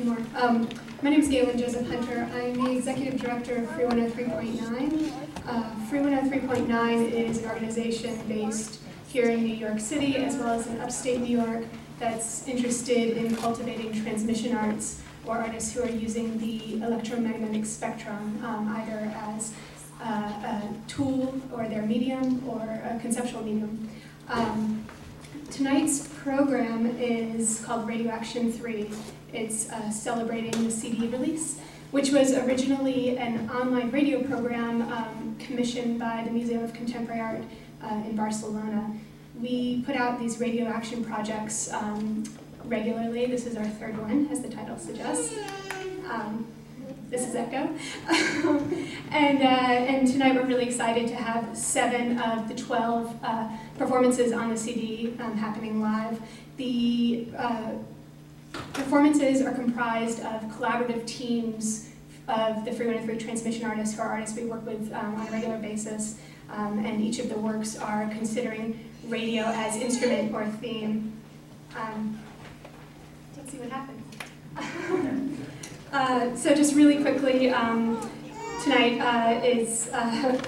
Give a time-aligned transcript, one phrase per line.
[0.00, 0.66] Um,
[1.02, 2.26] my name is Galen Joseph Hunter.
[2.32, 5.12] I'm the executive director of Free 103.9.
[5.46, 10.66] Uh, Free 103.9 is an organization based here in New York City as well as
[10.68, 11.64] in upstate New York
[11.98, 18.74] that's interested in cultivating transmission arts or artists who are using the electromagnetic spectrum um,
[18.78, 19.52] either as
[20.02, 23.86] uh, a tool or their medium or a conceptual medium.
[24.28, 24.86] Um,
[25.50, 28.88] tonight's program is called Radio Action 3.
[29.32, 31.60] It's uh, celebrating the CD release,
[31.90, 37.42] which was originally an online radio program um, commissioned by the Museum of Contemporary Art
[37.82, 38.92] uh, in Barcelona.
[39.40, 42.24] We put out these radio action projects um,
[42.64, 43.26] regularly.
[43.26, 45.34] This is our third one, as the title suggests.
[46.08, 46.46] Um,
[47.08, 47.68] this is Echo.
[49.10, 54.32] and, uh, and tonight we're really excited to have seven of the 12 uh, performances
[54.32, 56.20] on the CD um, happening live.
[56.56, 57.72] The uh,
[58.52, 61.90] performances are comprised of collaborative teams
[62.28, 65.30] of the Free 103 transmission artists who are artists we work with um, on a
[65.30, 66.18] regular basis.
[66.50, 71.12] Um, and each of the works are considering radio as instrument or theme.
[71.76, 72.18] Um,
[73.36, 75.38] let's see what happens.
[75.92, 78.10] uh, so just really quickly, um,
[78.64, 80.40] tonight uh, is, uh,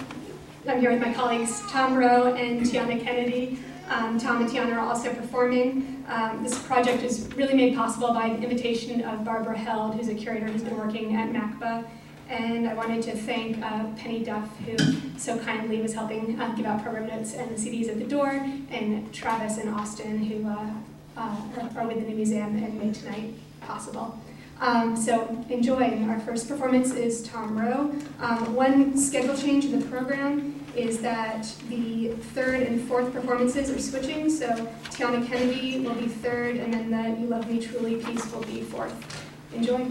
[0.68, 3.58] I'm here with my colleagues Tom Roe and Tiana Kennedy.
[3.92, 6.02] Um, Tom and Tiana are also performing.
[6.08, 10.14] Um, this project is really made possible by the invitation of Barbara Held, who's a
[10.14, 11.84] curator who's been working at MACBA.
[12.30, 14.78] And I wanted to thank uh, Penny Duff, who
[15.18, 18.30] so kindly was helping uh, give out program notes and the CDs at the door,
[18.70, 20.70] and Travis and Austin, who uh,
[21.18, 24.18] uh, are with the New museum and made tonight possible.
[24.58, 26.02] Um, so enjoy.
[26.08, 27.94] Our first performance is Tom Roe.
[28.20, 33.78] Um, one schedule change in the program is that the third and fourth performances are
[33.78, 34.30] switching.
[34.30, 34.48] So
[34.90, 38.62] Tiana Kennedy will be third, and then the You Love Me Truly piece will be
[38.62, 38.94] fourth.
[39.54, 39.90] Enjoy.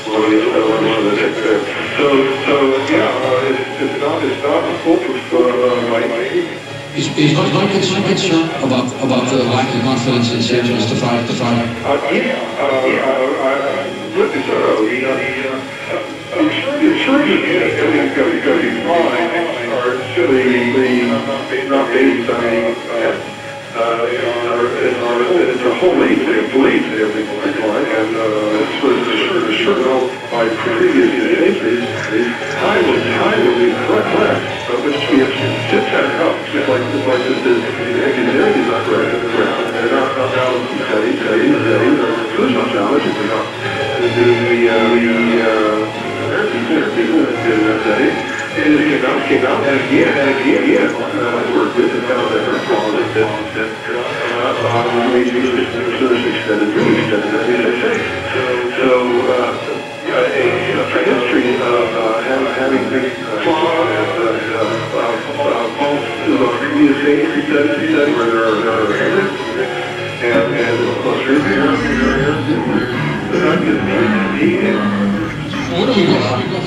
[7.21, 11.21] is my not concerned, concerned about, about the lack of confidence in Sergio's to Fire?
[11.21, 11.69] the fire?
[11.85, 14.81] Uh, yeah, uh, yeah, uh, uh, thorough.
[14.89, 19.29] You know, the insurgents have got to be fine,
[19.69, 20.73] are silly,
[21.69, 22.41] not based on
[23.71, 24.01] uh,
[24.81, 28.01] it's a holy thing of belief and everything like that.
[28.01, 31.85] And uh, it's was assured by previous days,
[32.57, 34.60] I will, I will be correct.
[34.81, 35.29] Just we have
[35.69, 36.09] just had
[36.49, 37.61] just like, just like this
[38.01, 39.61] engineering is not right on the ground.
[39.93, 42.01] Not not out of study, study, study,
[42.33, 43.45] social challenges are not.
[44.01, 45.05] And then we, uh, we,
[45.37, 45.85] uh,
[46.33, 48.09] therapy, therapy, did that study.
[48.09, 49.77] And it came out, came out, I
[51.53, 55.61] worked with and found that her problem is that, that, uh, we, we, we, we,
[55.61, 56.89] we, we, we, we, we,
[59.05, 59.70] we, we,
[60.81, 62.21] a history of uh,
[62.57, 63.11] having been
[63.43, 64.21] flawed and
[65.77, 69.29] both the previous agency said where there are errors
[70.21, 71.67] and, and plus repair.
[73.31, 73.77] The fact is,
[74.41, 74.79] he and...
[75.71, 76.60] What are we going to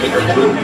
[0.00, 0.63] できた。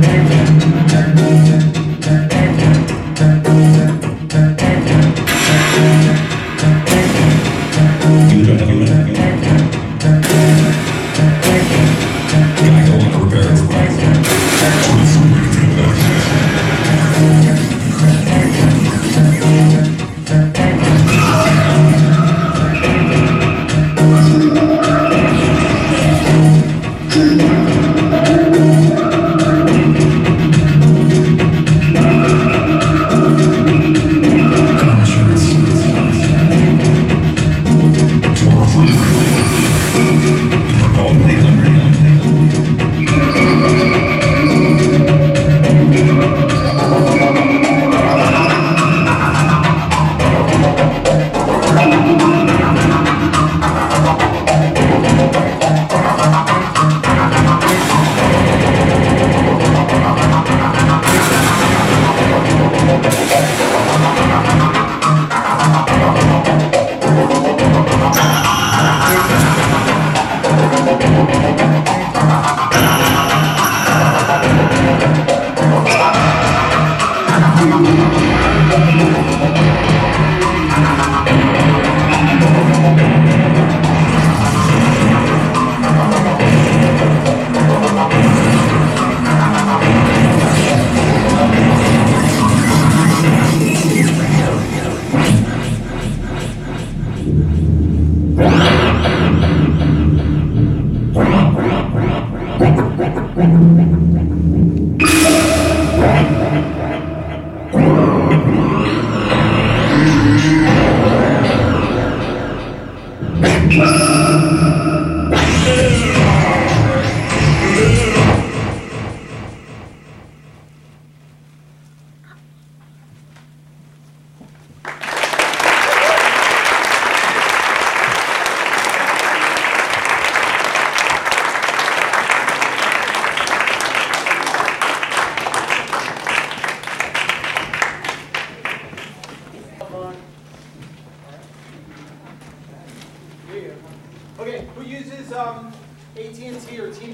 [0.00, 1.57] You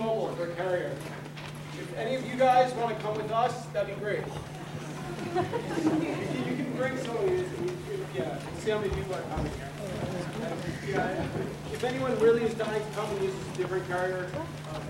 [0.05, 0.93] T-Mobile for carrier?
[1.81, 4.19] If any of you guys want to come with us, that'd be great.
[4.21, 7.47] You can- you can bring some of these,
[8.15, 9.71] yeah, see how many people are coming here.
[10.89, 11.25] Yeah,
[11.73, 14.29] If anyone really is dying to come and use a different carrier,
[14.75, 14.83] um,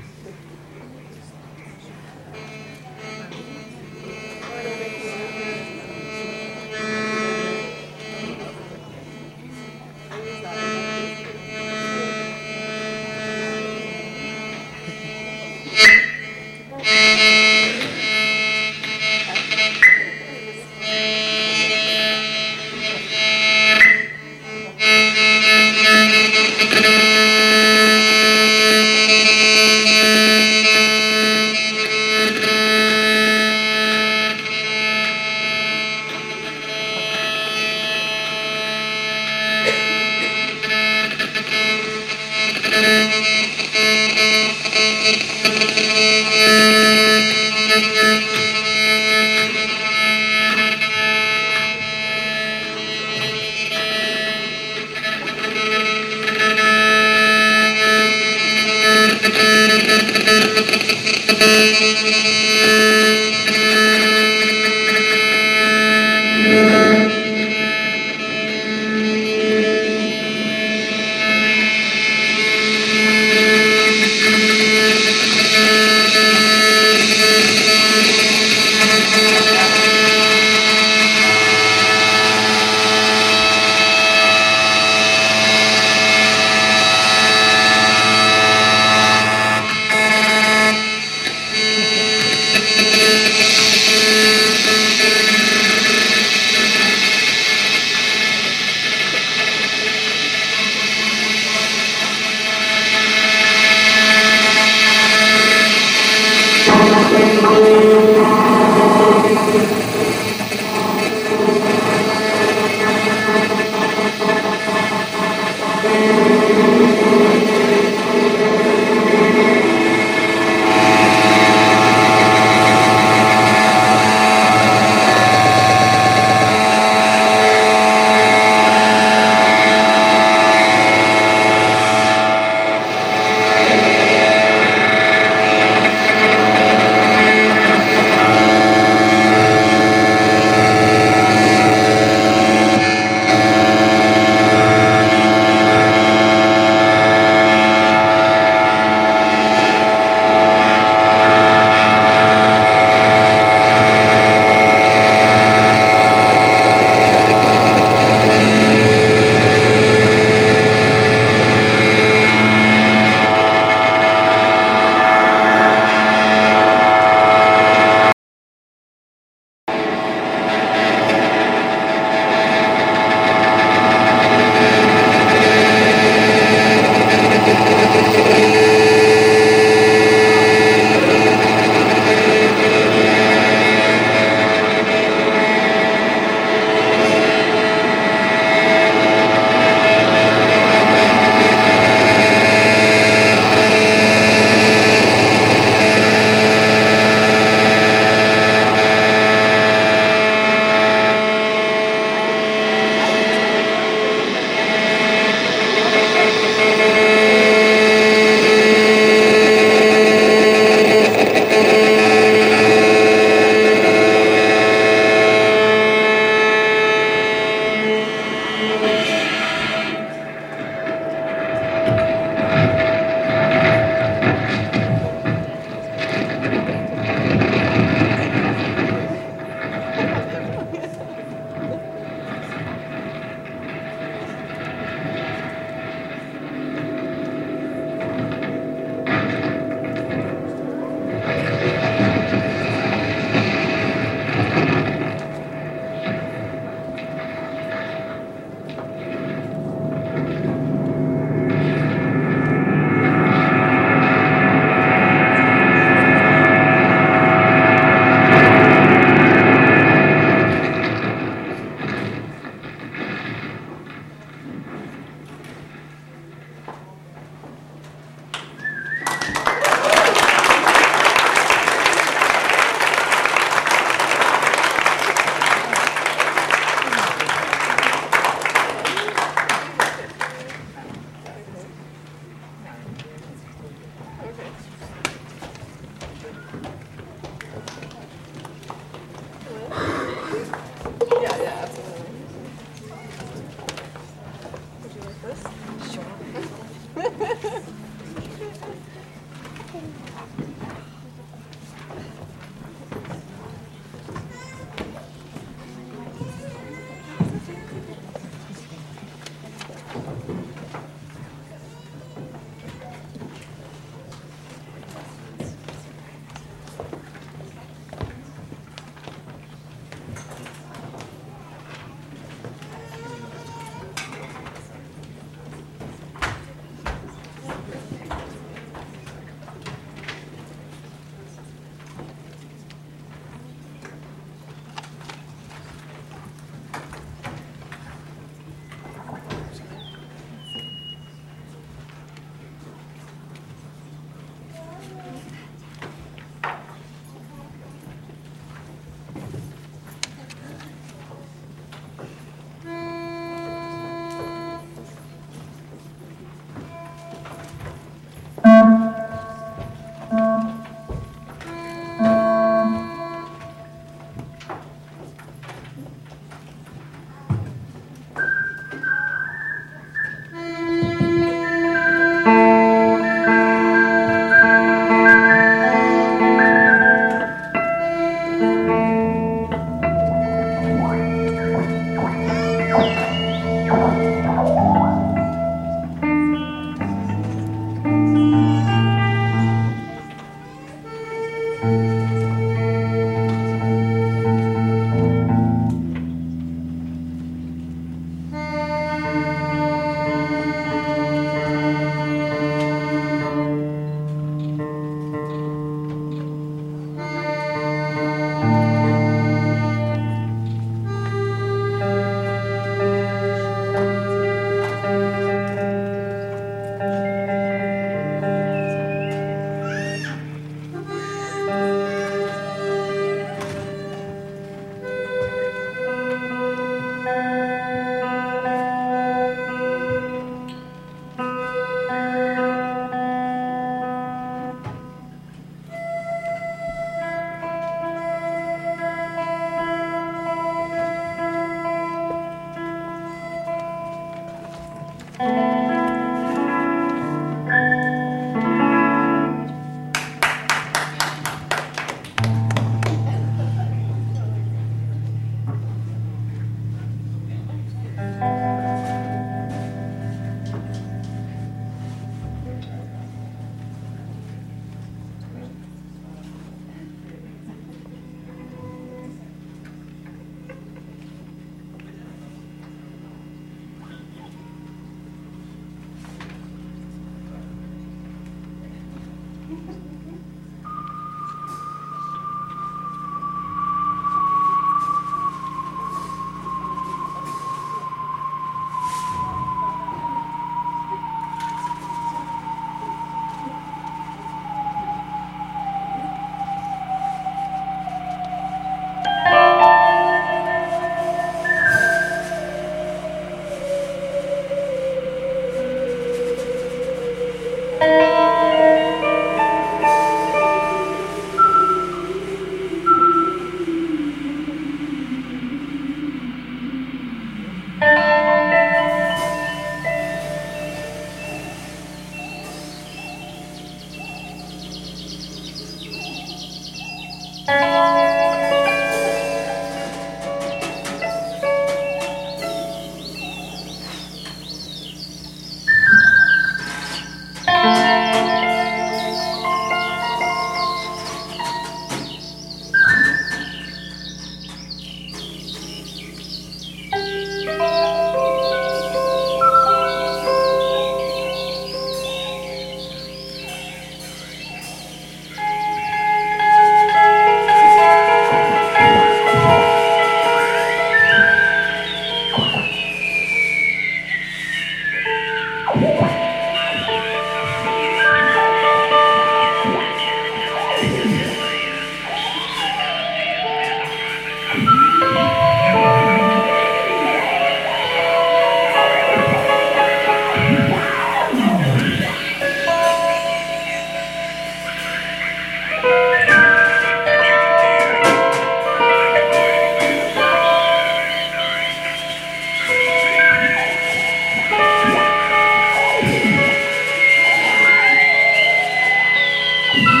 [599.73, 600.00] Yeah.